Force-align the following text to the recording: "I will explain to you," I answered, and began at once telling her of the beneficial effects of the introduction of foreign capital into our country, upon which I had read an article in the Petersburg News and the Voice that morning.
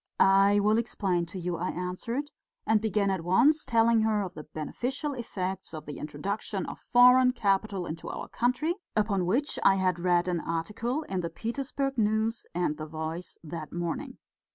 "I 0.19 0.59
will 0.59 0.79
explain 0.79 1.27
to 1.27 1.37
you," 1.37 1.57
I 1.57 1.69
answered, 1.69 2.31
and 2.65 2.81
began 2.81 3.11
at 3.11 3.23
once 3.23 3.63
telling 3.63 4.01
her 4.01 4.23
of 4.23 4.33
the 4.33 4.45
beneficial 4.45 5.13
effects 5.13 5.75
of 5.75 5.85
the 5.85 5.99
introduction 5.99 6.65
of 6.65 6.79
foreign 6.91 7.33
capital 7.33 7.85
into 7.85 8.09
our 8.09 8.27
country, 8.27 8.73
upon 8.95 9.27
which 9.27 9.59
I 9.61 9.75
had 9.75 9.99
read 9.99 10.27
an 10.27 10.39
article 10.39 11.03
in 11.03 11.19
the 11.21 11.29
Petersburg 11.29 11.99
News 11.99 12.47
and 12.55 12.77
the 12.77 12.87
Voice 12.87 13.37
that 13.43 13.71
morning. 13.71 14.17